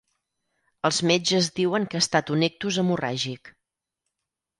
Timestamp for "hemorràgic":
2.85-3.53